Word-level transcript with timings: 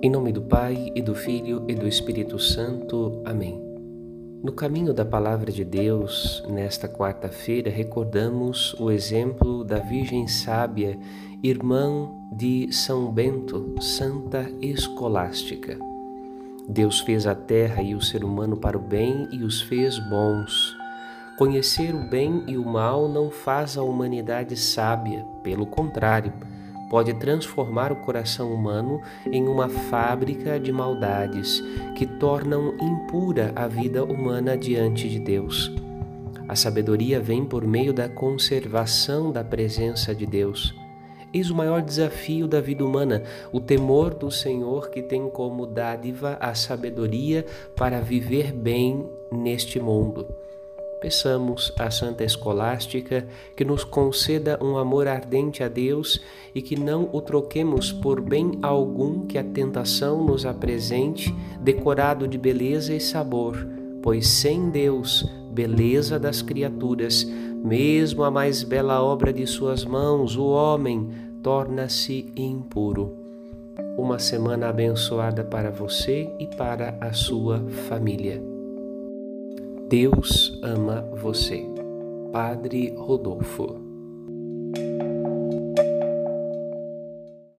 Em 0.00 0.08
nome 0.08 0.30
do 0.30 0.42
Pai 0.42 0.92
e 0.94 1.02
do 1.02 1.12
Filho 1.12 1.64
e 1.66 1.74
do 1.74 1.88
Espírito 1.88 2.38
Santo. 2.38 3.20
Amém. 3.24 3.60
No 4.44 4.52
caminho 4.52 4.94
da 4.94 5.04
Palavra 5.04 5.50
de 5.50 5.64
Deus, 5.64 6.40
nesta 6.48 6.88
quarta-feira, 6.88 7.68
recordamos 7.68 8.74
o 8.78 8.92
exemplo 8.92 9.64
da 9.64 9.80
Virgem 9.80 10.28
Sábia, 10.28 10.96
irmã 11.42 12.08
de 12.30 12.72
São 12.72 13.10
Bento, 13.10 13.74
Santa 13.80 14.48
Escolástica. 14.62 15.76
Deus 16.68 17.00
fez 17.00 17.26
a 17.26 17.34
terra 17.34 17.82
e 17.82 17.96
o 17.96 18.00
ser 18.00 18.22
humano 18.22 18.56
para 18.56 18.78
o 18.78 18.80
bem 18.80 19.28
e 19.32 19.42
os 19.42 19.60
fez 19.62 19.98
bons. 19.98 20.76
Conhecer 21.36 21.92
o 21.92 22.08
bem 22.08 22.44
e 22.46 22.56
o 22.56 22.64
mal 22.64 23.08
não 23.08 23.32
faz 23.32 23.76
a 23.76 23.82
humanidade 23.82 24.56
sábia, 24.56 25.26
pelo 25.42 25.66
contrário, 25.66 26.32
pode 26.88 27.14
transformar 27.14 27.92
o 27.92 27.96
coração 27.96 28.52
humano 28.52 29.00
em 29.30 29.46
uma 29.46 29.68
fábrica 29.68 30.58
de 30.58 30.72
maldades 30.72 31.62
que 31.96 32.06
tornam 32.06 32.74
impura 32.80 33.52
a 33.54 33.66
vida 33.66 34.04
humana 34.04 34.56
diante 34.56 35.08
de 35.08 35.18
Deus. 35.18 35.70
A 36.48 36.56
sabedoria 36.56 37.20
vem 37.20 37.44
por 37.44 37.66
meio 37.66 37.92
da 37.92 38.08
conservação 38.08 39.30
da 39.30 39.44
presença 39.44 40.14
de 40.14 40.24
Deus. 40.24 40.74
Eis 41.32 41.50
o 41.50 41.54
maior 41.54 41.82
desafio 41.82 42.48
da 42.48 42.58
vida 42.58 42.82
humana, 42.82 43.22
o 43.52 43.60
temor 43.60 44.14
do 44.14 44.30
Senhor 44.30 44.88
que 44.88 45.02
tem 45.02 45.28
como 45.28 45.66
dádiva 45.66 46.38
a 46.40 46.54
sabedoria 46.54 47.44
para 47.76 48.00
viver 48.00 48.50
bem 48.50 49.06
neste 49.30 49.78
mundo. 49.78 50.26
Peçamos 51.00 51.72
à 51.78 51.90
Santa 51.90 52.24
Escolástica 52.24 53.26
que 53.56 53.64
nos 53.64 53.84
conceda 53.84 54.58
um 54.62 54.76
amor 54.76 55.06
ardente 55.06 55.62
a 55.62 55.68
Deus 55.68 56.20
e 56.52 56.60
que 56.60 56.78
não 56.78 57.08
o 57.12 57.20
troquemos 57.20 57.92
por 57.92 58.20
bem 58.20 58.58
algum 58.62 59.24
que 59.26 59.38
a 59.38 59.44
tentação 59.44 60.24
nos 60.24 60.44
apresente, 60.44 61.32
decorado 61.60 62.26
de 62.26 62.36
beleza 62.36 62.92
e 62.92 63.00
sabor, 63.00 63.56
pois 64.02 64.26
sem 64.26 64.70
Deus, 64.70 65.24
beleza 65.52 66.18
das 66.18 66.42
criaturas, 66.42 67.24
mesmo 67.24 68.24
a 68.24 68.30
mais 68.30 68.64
bela 68.64 69.00
obra 69.00 69.32
de 69.32 69.46
suas 69.46 69.84
mãos, 69.84 70.36
o 70.36 70.46
homem, 70.46 71.10
torna-se 71.42 72.32
impuro. 72.36 73.14
Uma 73.96 74.18
semana 74.18 74.68
abençoada 74.68 75.44
para 75.44 75.70
você 75.70 76.28
e 76.40 76.46
para 76.56 76.96
a 77.00 77.12
sua 77.12 77.60
família. 77.88 78.57
Deus 79.88 80.52
ama 80.62 81.00
você. 81.14 81.64
Padre 82.30 82.92
Rodolfo. 82.94 83.87